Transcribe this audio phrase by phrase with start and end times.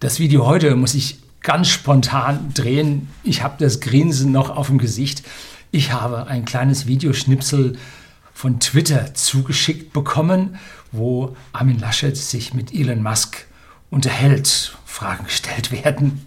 [0.00, 3.08] Das Video heute muss ich ganz spontan drehen.
[3.22, 5.22] Ich habe das Grinsen noch auf dem Gesicht.
[5.72, 7.76] Ich habe ein kleines Videoschnipsel
[8.32, 10.58] von Twitter zugeschickt bekommen,
[10.90, 13.46] wo Armin Laschet sich mit Elon Musk
[13.90, 14.74] unterhält.
[14.86, 16.24] Fragen gestellt werden.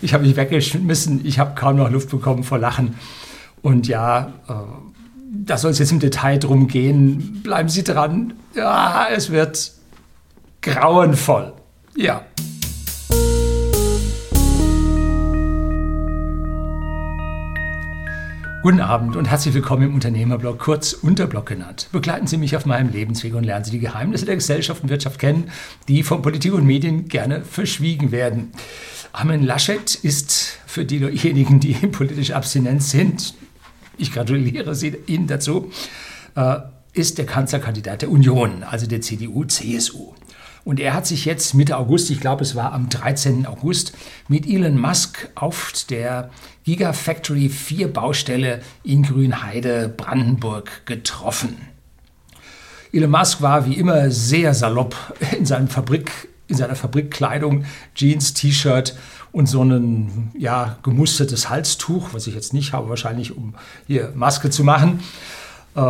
[0.00, 1.24] Ich habe mich weggeschmissen.
[1.24, 2.96] Ich habe kaum noch Luft bekommen vor Lachen.
[3.62, 4.52] Und ja, äh,
[5.44, 7.40] da soll es jetzt im Detail drum gehen.
[7.44, 8.32] Bleiben Sie dran.
[8.56, 9.70] Ja, es wird
[10.60, 11.52] grauenvoll.
[11.94, 12.24] Ja.
[18.62, 21.88] Guten Abend und herzlich willkommen im Unternehmerblog, kurz Unterblog genannt.
[21.90, 25.18] Begleiten Sie mich auf meinem Lebensweg und lernen Sie die Geheimnisse der Gesellschaft und Wirtschaft
[25.18, 25.50] kennen,
[25.88, 28.52] die von Politik und Medien gerne verschwiegen werden.
[29.12, 33.34] Armin Laschet ist für diejenigen, die politisch abstinent sind,
[33.98, 35.72] ich gratuliere Sie, Ihnen dazu,
[36.36, 36.58] äh,
[36.92, 40.14] ist der Kanzlerkandidat der Union, also der CDU-CSU.
[40.64, 43.46] Und er hat sich jetzt Mitte August, ich glaube es war am 13.
[43.46, 43.92] August,
[44.28, 46.30] mit Elon Musk auf der
[46.64, 51.56] Gigafactory 4 Baustelle in Grünheide, Brandenburg getroffen.
[52.92, 54.94] Elon Musk war wie immer sehr salopp
[55.36, 57.64] in, seinem Fabrik, in seiner Fabrikkleidung,
[57.94, 58.94] Jeans, T-Shirt
[59.32, 63.54] und so ein ja, gemustertes Halstuch, was ich jetzt nicht habe, wahrscheinlich um
[63.86, 65.00] hier Maske zu machen.
[65.74, 65.80] Äh,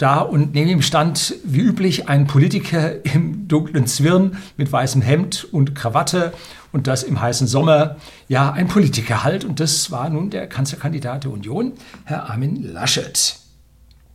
[0.00, 5.44] da und neben ihm stand wie üblich ein Politiker im dunklen Zwirn mit weißem Hemd
[5.52, 6.32] und Krawatte
[6.72, 7.96] und das im heißen Sommer.
[8.26, 11.72] Ja, ein Politiker halt und das war nun der Kanzlerkandidat der Union,
[12.04, 13.36] Herr Armin Laschet.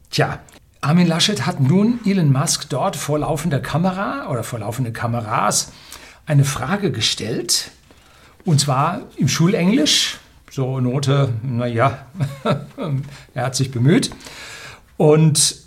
[0.10, 0.40] Tja,
[0.82, 5.72] Armin Laschet hat nun Elon Musk dort vor laufender Kamera oder vor laufenden Kameras
[6.26, 7.72] eine Frage gestellt
[8.44, 10.18] und zwar im Schulenglisch,
[10.50, 12.06] so Note, naja,
[13.34, 14.12] er hat sich bemüht.
[14.98, 15.65] Und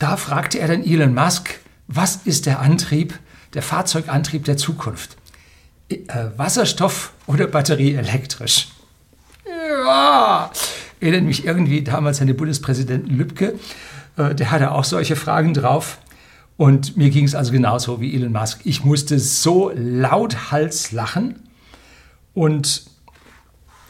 [0.00, 3.16] da fragte er dann Elon Musk, was ist der Antrieb,
[3.54, 5.16] der Fahrzeugantrieb der Zukunft?
[5.88, 5.98] Äh,
[6.36, 8.68] Wasserstoff oder batterieelektrisch?
[9.46, 10.50] Ja,
[11.00, 13.58] erinnert mich irgendwie damals an den Bundespräsidenten Lübcke.
[14.16, 15.98] Äh, der hatte auch solche Fragen drauf.
[16.56, 18.60] Und mir ging es also genauso wie Elon Musk.
[18.64, 21.48] Ich musste so lauthals lachen.
[22.32, 22.84] Und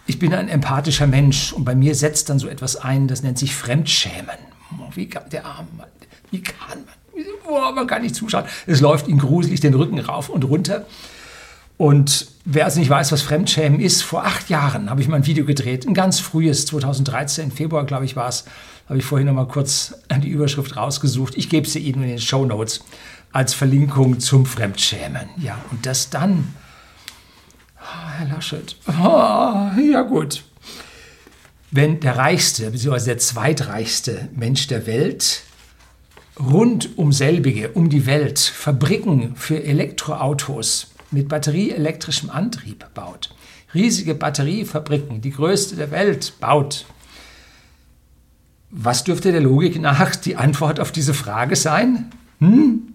[0.06, 1.52] ich bin ein empathischer Mensch.
[1.52, 4.49] Und bei mir setzt dann so etwas ein, das nennt sich Fremdschämen.
[4.94, 5.88] Wie kann der arme Mann,
[6.30, 8.44] wie kann man, boah, man kann nicht zuschauen.
[8.66, 10.86] Es läuft ihm gruselig den Rücken rauf und runter.
[11.76, 15.26] Und wer also nicht weiß, was Fremdschämen ist, vor acht Jahren habe ich mal ein
[15.26, 18.44] Video gedreht, ein ganz frühes, 2013, Februar, glaube ich, war es,
[18.86, 21.36] habe ich vorhin noch mal kurz die Überschrift rausgesucht.
[21.36, 22.84] Ich gebe sie Ihnen in den Show Notes
[23.32, 25.30] als Verlinkung zum Fremdschämen.
[25.38, 26.54] Ja, und das dann,
[27.78, 30.44] oh, Herr Laschet, oh, ja gut,
[31.70, 33.04] wenn der reichste bzw.
[33.04, 35.42] der zweitreichste Mensch der Welt
[36.38, 43.34] rund um selbige, um die Welt, Fabriken für Elektroautos mit batterieelektrischem Antrieb baut,
[43.74, 46.86] riesige Batteriefabriken, die größte der Welt baut,
[48.70, 52.10] was dürfte der Logik nach die Antwort auf diese Frage sein?
[52.38, 52.94] Hm?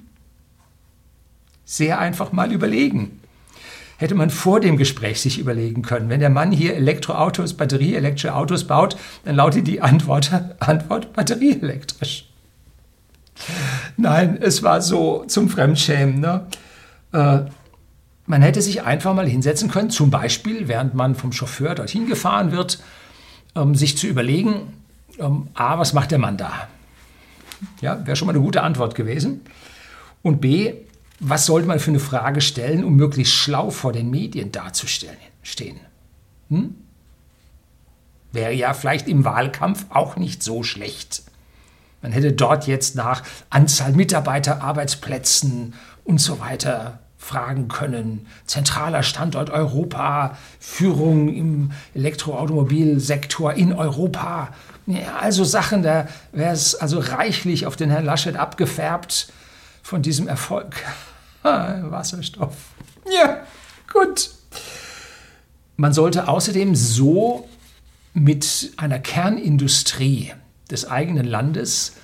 [1.66, 3.20] Sehr einfach mal überlegen
[3.98, 6.10] hätte man vor dem Gespräch sich überlegen können.
[6.10, 12.30] Wenn der Mann hier Elektroautos, batterieelektrische Autos baut, dann lautet die Antwort, Antwort batterieelektrisch.
[13.98, 16.20] Nein, es war so zum Fremdschämen.
[16.20, 16.48] Ne?
[17.12, 17.40] Äh,
[18.26, 22.52] man hätte sich einfach mal hinsetzen können, zum Beispiel, während man vom Chauffeur dorthin gefahren
[22.52, 22.82] wird,
[23.56, 24.74] ähm, sich zu überlegen,
[25.20, 26.68] ähm, A, was macht der Mann da?
[27.82, 29.42] Ja, wäre schon mal eine gute Antwort gewesen.
[30.22, 30.74] Und B,
[31.20, 35.80] was sollte man für eine Frage stellen, um möglichst schlau vor den Medien dazustehen?
[36.50, 36.76] Hm?
[38.32, 41.24] Wäre ja vielleicht im Wahlkampf auch nicht so schlecht.
[42.02, 45.74] Man hätte dort jetzt nach Anzahl Mitarbeiter, Arbeitsplätzen
[46.04, 48.28] und so weiter fragen können.
[48.46, 54.50] Zentraler Standort Europa, Führung im Elektroautomobilsektor in Europa.
[54.86, 59.32] Ja, also Sachen, da wäre es also reichlich auf den Herrn Laschet abgefärbt
[59.86, 60.84] von diesem Erfolg.
[61.44, 62.56] Wasserstoff.
[63.08, 63.46] Ja,
[63.94, 64.32] gut.
[65.78, 67.48] Man sollte außerdem so
[68.16, 70.34] mit einer Kernindustrie
[70.72, 71.98] des eigenen Landes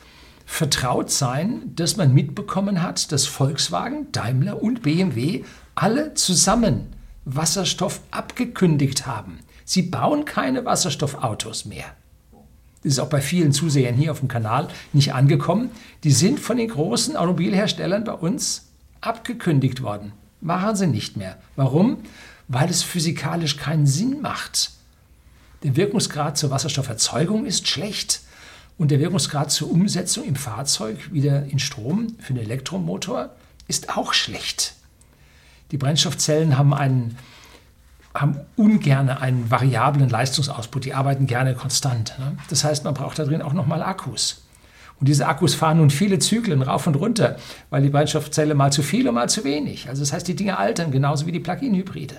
[0.46, 5.44] vertraut sein, dass man mitbekommen hat, dass Volkswagen, Daimler und BMW
[5.74, 6.94] alle zusammen
[7.26, 9.40] Wasserstoff abgekündigt haben.
[9.66, 11.96] Sie bauen keine Wasserstoffautos mehr.
[12.84, 15.70] Das ist auch bei vielen Zusehern hier auf dem Kanal nicht angekommen.
[16.04, 18.68] Die sind von den großen Automobilherstellern bei uns
[19.02, 20.14] abgekündigt worden.
[20.42, 21.38] Machen sie nicht mehr.
[21.56, 21.98] Warum?
[22.48, 24.72] Weil es physikalisch keinen Sinn macht.
[25.64, 28.22] Der Wirkungsgrad zur Wasserstofferzeugung ist schlecht
[28.80, 33.30] und der Wirkungsgrad zur Umsetzung im Fahrzeug wieder in Strom für den Elektromotor
[33.68, 34.74] ist auch schlecht.
[35.70, 37.18] Die Brennstoffzellen haben einen
[38.14, 42.16] haben ungern einen variablen Leistungsausputt, die arbeiten gerne konstant.
[42.20, 42.38] Ne?
[42.50, 44.44] Das heißt, man braucht da drin auch nochmal Akkus.
[45.00, 47.38] Und diese Akkus fahren nun viele Zyklen rauf und runter,
[47.72, 49.90] weil die Brennstoffzelle mal zu viel und mal zu wenig.
[49.90, 52.18] Also das heißt, die Dinge altern genauso wie die Plug-in-Hybride.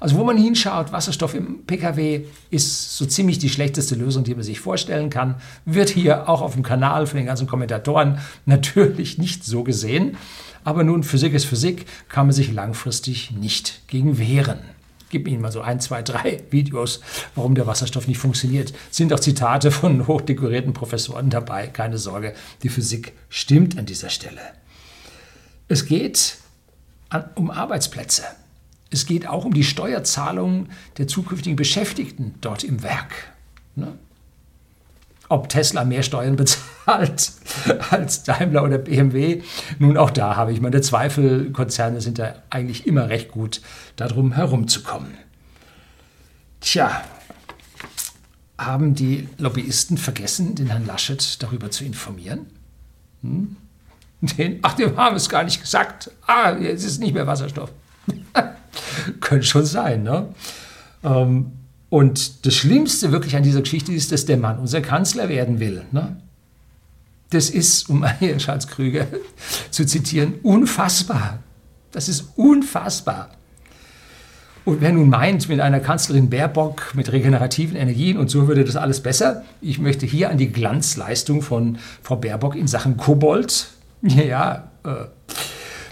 [0.00, 4.42] Also wo man hinschaut, Wasserstoff im Pkw ist so ziemlich die schlechteste Lösung, die man
[4.42, 5.36] sich vorstellen kann.
[5.64, 10.18] Wird hier auch auf dem Kanal von den ganzen Kommentatoren natürlich nicht so gesehen.
[10.62, 14.73] Aber nun, Physik ist Physik, kann man sich langfristig nicht gegen wehren
[15.14, 17.00] gebe Ihnen mal so ein, zwei, drei Videos,
[17.36, 18.74] warum der Wasserstoff nicht funktioniert.
[18.90, 21.68] Es sind auch Zitate von hochdekorierten Professoren dabei.
[21.68, 22.34] Keine Sorge,
[22.64, 24.40] die Physik stimmt an dieser Stelle.
[25.68, 26.38] Es geht
[27.10, 28.24] an, um Arbeitsplätze.
[28.90, 33.12] Es geht auch um die Steuerzahlungen der zukünftigen Beschäftigten dort im Werk.
[33.76, 33.96] Ne?
[35.28, 37.32] Ob Tesla mehr Steuern bezahlt
[37.90, 39.42] als Daimler oder BMW.
[39.78, 41.50] Nun, auch da habe ich meine Zweifel.
[41.52, 43.60] Konzerne sind da eigentlich immer recht gut,
[43.96, 45.14] darum herumzukommen.
[46.60, 47.02] Tja,
[48.58, 52.46] haben die Lobbyisten vergessen, den Herrn Laschet darüber zu informieren?
[53.22, 53.56] Hm?
[54.20, 56.10] Den, ach, dem haben es gar nicht gesagt.
[56.26, 57.70] Ah, jetzt ist nicht mehr Wasserstoff.
[59.20, 60.28] Könnte schon sein, ne?
[61.02, 61.52] Ähm,
[61.94, 65.82] und das Schlimmste wirklich an dieser Geschichte ist, dass der Mann unser Kanzler werden will.
[65.92, 66.16] Ne?
[67.30, 68.04] Das ist, um
[68.38, 69.06] Charles Krüger
[69.70, 71.38] zu zitieren, unfassbar.
[71.92, 73.30] Das ist unfassbar.
[74.64, 78.74] Und wer nun meint, mit einer Kanzlerin Baerbock, mit regenerativen Energien und so würde das
[78.74, 83.68] alles besser, ich möchte hier an die Glanzleistung von Frau Baerbock in Sachen Kobold.
[84.02, 84.90] Ja, äh,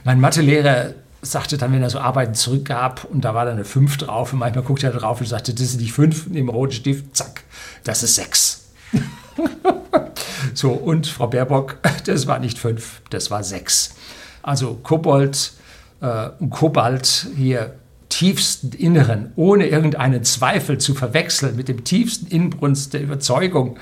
[0.02, 3.96] mein Mathelehrer sagte dann, wenn er so Arbeiten zurückgab und da war dann eine 5
[3.96, 7.16] drauf und manchmal guckte er drauf und sagte, das ist nicht 5, neben roten Stift,
[7.16, 7.44] zack,
[7.84, 8.64] das ist 6.
[10.54, 13.94] so, und Frau Baerbock, das war nicht 5, das war 6.
[14.42, 15.52] Also Kobold
[16.00, 17.74] äh, und Kobalt hier
[18.08, 23.78] tiefsten Inneren, ohne irgendeinen Zweifel zu verwechseln mit dem tiefsten Inbrunst der Überzeugung,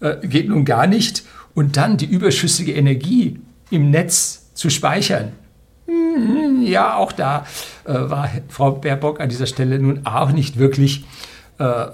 [0.00, 1.24] äh, geht nun gar nicht.
[1.54, 3.40] Und dann die überschüssige Energie
[3.70, 5.32] im Netz zu speichern,
[6.62, 7.46] ja, auch da
[7.84, 11.04] äh, war Frau Baerbock an dieser Stelle nun auch nicht wirklich
[11.58, 11.86] äh,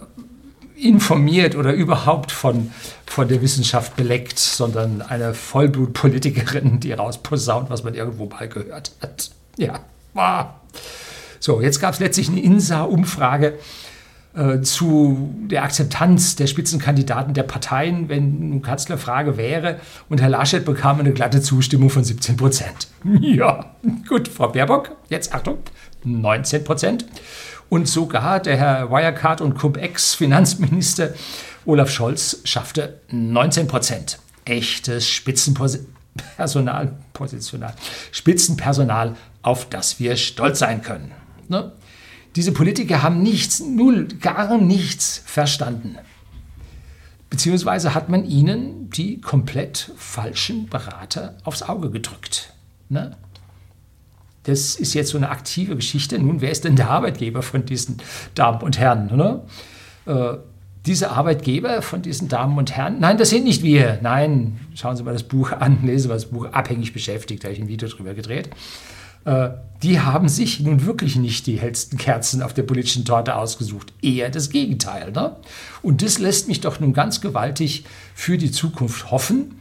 [0.77, 2.73] informiert oder überhaupt von,
[3.07, 9.31] von der Wissenschaft beleckt, sondern eine Vollblutpolitikerin, die rausposaunt, was man irgendwo mal gehört hat.
[9.59, 9.81] Ja,
[10.15, 10.61] war.
[11.39, 13.55] So, jetzt gab es letztlich eine INSA-Umfrage
[14.63, 19.79] zu der Akzeptanz der Spitzenkandidaten der Parteien, wenn eine Kanzlerfrage wäre.
[20.09, 22.89] Und Herr Laschet bekam eine glatte Zustimmung von 17 Prozent.
[23.21, 23.75] Ja,
[24.09, 25.59] gut, Frau Baerbock, jetzt Achtung,
[26.05, 27.05] 19 Prozent.
[27.69, 31.15] Und sogar der Herr Wirecard und Cum-Ex-Finanzminister
[31.65, 34.19] Olaf Scholz schaffte 19 Prozent.
[34.45, 37.75] Echtes Spitzenpersonal, Positional,
[38.11, 41.13] Spitzenpersonal, auf das wir stolz sein können.
[41.49, 41.73] Ne?
[42.37, 45.99] Diese Politiker haben nichts, null, gar nichts verstanden.
[47.29, 52.53] Beziehungsweise hat man ihnen die komplett falschen Berater aufs Auge gedrückt.
[52.89, 53.17] Ne?
[54.45, 56.19] Das ist jetzt so eine aktive Geschichte.
[56.19, 57.99] Nun, wer ist denn der Arbeitgeber von diesen
[58.35, 59.17] Damen und Herren?
[59.17, 59.43] Ne?
[60.07, 60.39] Äh,
[60.85, 63.99] diese Arbeitgeber von diesen Damen und Herren, nein, das sind nicht wir.
[64.03, 67.49] Nein, schauen Sie mal das Buch an, lesen Sie mal das Buch Abhängig beschäftigt, da
[67.49, 68.51] habe ich ein Video drüber gedreht.
[69.25, 69.51] Äh,
[69.83, 73.93] die haben sich nun wirklich nicht die hellsten Kerzen auf der politischen Torte ausgesucht.
[74.01, 75.11] Eher das Gegenteil.
[75.11, 75.37] Ne?
[75.83, 79.57] Und das lässt mich doch nun ganz gewaltig für die Zukunft hoffen,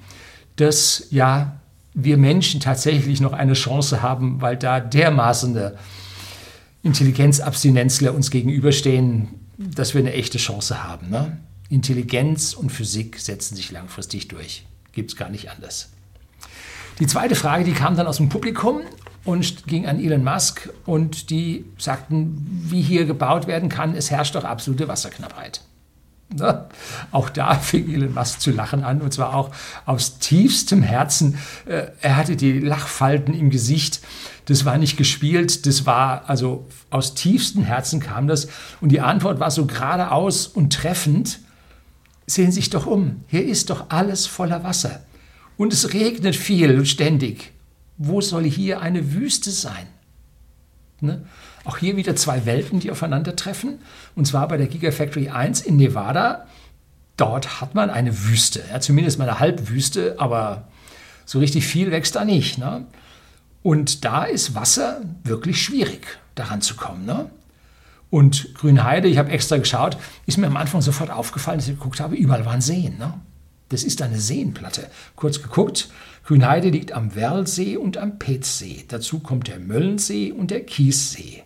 [0.58, 1.60] dass ja
[1.94, 5.72] wir Menschen tatsächlich noch eine Chance haben, weil da dermaßen
[6.84, 11.10] Intelligenzabstinenzler uns gegenüberstehen, dass wir eine echte Chance haben.
[11.10, 11.38] Ne?
[11.70, 14.65] Intelligenz und Physik setzen sich langfristig durch.
[14.94, 15.89] Gibt es gar nicht anders.
[17.00, 18.82] Die zweite Frage, die kam dann aus dem Publikum
[19.24, 24.36] und ging an Elon Musk und die sagten, wie hier gebaut werden kann, es herrscht
[24.36, 25.62] doch absolute Wasserknappheit.
[26.38, 26.70] Ja,
[27.12, 29.51] auch da fing Elon Musk zu lachen an und zwar auch
[29.86, 31.38] aus tiefstem Herzen.
[31.66, 34.01] Äh, er hatte die Lachfalten im Gesicht.
[34.46, 38.48] Das war nicht gespielt, das war also aus tiefstem Herzen kam das.
[38.80, 41.40] Und die Antwort war so geradeaus und treffend.
[42.25, 45.01] Sehen Sie sich doch um, hier ist doch alles voller Wasser.
[45.58, 47.51] Und es regnet viel und ständig
[48.03, 49.88] wo soll hier eine Wüste sein?
[51.01, 51.24] Ne?
[51.65, 53.79] Auch hier wieder zwei Welten, die aufeinandertreffen.
[54.15, 56.48] Und zwar bei der Gigafactory 1 in Nevada.
[57.17, 60.67] Dort hat man eine Wüste, ja, zumindest mal eine Halbwüste, aber
[61.25, 62.58] so richtig viel wächst da nicht.
[62.58, 62.86] Ne?
[63.62, 67.05] Und da ist Wasser wirklich schwierig, daran zu kommen.
[67.05, 67.29] Ne?
[68.10, 72.00] Und Grünheide, ich habe extra geschaut, ist mir am Anfang sofort aufgefallen, dass ich geguckt
[72.00, 72.98] habe, überall waren Seen.
[72.98, 73.13] Ne?
[73.70, 74.89] Das ist eine Seenplatte.
[75.15, 75.89] Kurz geguckt,
[76.24, 78.86] Grünheide liegt am Werlsee und am Petzsee.
[78.88, 81.44] Dazu kommt der Möllensee und der Kiessee.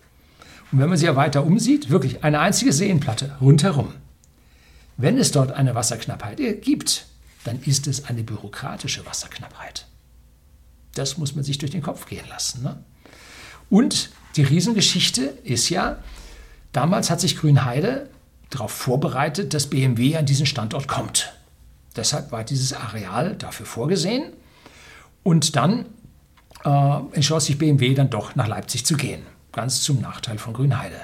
[0.72, 3.94] Und wenn man sich ja weiter umsieht, wirklich eine einzige Seenplatte rundherum.
[4.98, 7.08] Wenn es dort eine Wasserknappheit gibt,
[7.44, 9.86] dann ist es eine bürokratische Wasserknappheit.
[10.94, 12.64] Das muss man sich durch den Kopf gehen lassen.
[12.64, 12.84] Ne?
[13.70, 15.98] Und die Riesengeschichte ist ja,
[16.72, 18.10] damals hat sich Grünheide
[18.50, 21.34] darauf vorbereitet, dass BMW an diesen Standort kommt.
[21.96, 24.34] Deshalb war dieses Areal dafür vorgesehen.
[25.26, 25.86] Und dann
[26.64, 30.98] äh, entschloss sich BMW dann doch nach Leipzig zu gehen, ganz zum Nachteil von Grünheide.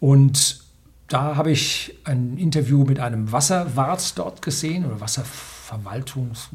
[0.00, 0.60] Und
[1.08, 6.48] da habe ich ein Interview mit einem Wasserwart dort gesehen oder Wasserverwaltungs...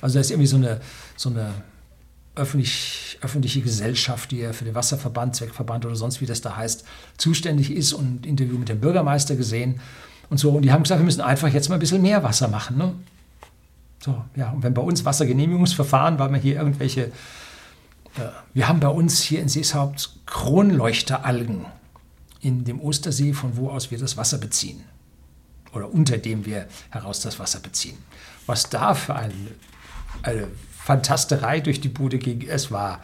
[0.00, 0.80] Also da ist irgendwie so eine,
[1.14, 1.52] so eine
[2.36, 6.86] öffentlich, öffentliche Gesellschaft, die ja für den Wasserverband, Zweckverband oder sonst wie das da heißt,
[7.18, 9.78] zuständig ist und ein Interview mit dem Bürgermeister gesehen
[10.30, 10.52] und so.
[10.52, 12.78] Und die haben gesagt, wir müssen einfach jetzt mal ein bisschen mehr Wasser machen.
[12.78, 12.94] Ne?
[14.00, 18.88] So, ja, und wenn bei uns Wassergenehmigungsverfahren, weil wir hier irgendwelche, äh, wir haben bei
[18.88, 21.66] uns hier in Seeshaupt Kronleuchteralgen
[22.40, 24.84] in dem Ostersee, von wo aus wir das Wasser beziehen.
[25.72, 27.98] Oder unter dem wir heraus das Wasser beziehen.
[28.46, 29.32] Was da für ein,
[30.22, 30.48] eine
[30.84, 33.00] Fantasterei durch die Bude ging, es war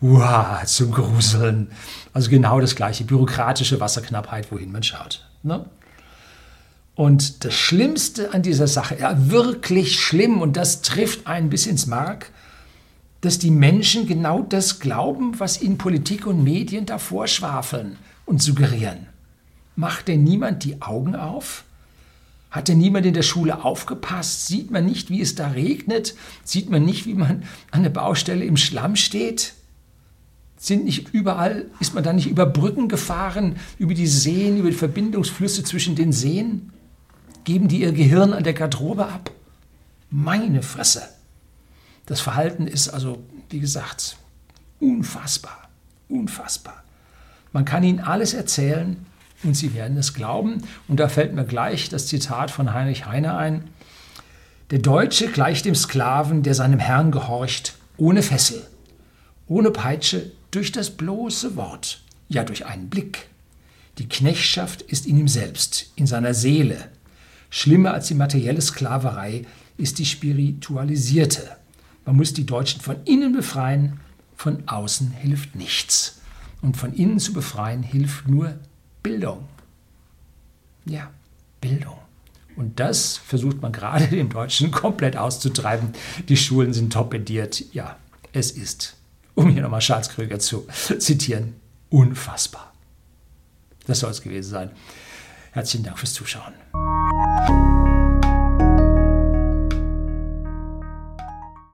[0.00, 1.70] wow, zum Gruseln.
[2.12, 5.26] Also genau das gleiche, bürokratische Wasserknappheit, wohin man schaut.
[5.42, 5.64] Ne?
[6.94, 11.86] Und das Schlimmste an dieser Sache, ja wirklich schlimm, und das trifft einen bis ins
[11.86, 12.30] Mark,
[13.20, 17.96] dass die Menschen genau das glauben, was ihnen Politik und Medien davor schwafeln
[18.26, 19.06] und suggerieren.
[19.76, 21.64] Macht denn niemand die Augen auf?
[22.50, 24.46] Hat denn niemand in der Schule aufgepasst?
[24.46, 26.14] Sieht man nicht, wie es da regnet?
[26.44, 29.54] Sieht man nicht, wie man an der Baustelle im Schlamm steht?
[30.56, 34.76] Sind nicht überall, ist man da nicht über Brücken gefahren, über die Seen, über die
[34.76, 36.70] Verbindungsflüsse zwischen den Seen?
[37.44, 39.30] Geben die ihr Gehirn an der Garderobe ab?
[40.10, 41.02] Meine Fresse.
[42.06, 44.16] Das Verhalten ist also, wie gesagt,
[44.80, 45.68] unfassbar.
[46.08, 46.82] Unfassbar.
[47.52, 49.04] Man kann ihnen alles erzählen
[49.42, 50.62] und sie werden es glauben.
[50.88, 53.64] Und da fällt mir gleich das Zitat von Heinrich Heine ein.
[54.70, 58.66] Der Deutsche gleicht dem Sklaven, der seinem Herrn gehorcht, ohne Fessel,
[59.46, 63.28] ohne Peitsche, durch das bloße Wort, ja durch einen Blick.
[63.98, 66.88] Die Knechtschaft ist in ihm selbst, in seiner Seele.
[67.56, 69.44] Schlimmer als die materielle Sklaverei
[69.76, 71.56] ist die spiritualisierte.
[72.04, 74.00] Man muss die Deutschen von innen befreien,
[74.34, 76.20] von außen hilft nichts.
[76.62, 78.58] Und von innen zu befreien hilft nur
[79.04, 79.44] Bildung.
[80.84, 81.12] Ja,
[81.60, 81.96] Bildung.
[82.56, 85.90] Und das versucht man gerade dem Deutschen komplett auszutreiben.
[86.28, 87.72] Die Schulen sind torpediert.
[87.72, 87.98] Ja,
[88.32, 88.96] es ist,
[89.36, 90.66] um hier nochmal Charles Krüger zu
[90.98, 91.54] zitieren,
[91.88, 92.72] unfassbar.
[93.86, 94.70] Das soll es gewesen sein.
[95.52, 96.52] Herzlichen Dank fürs Zuschauen.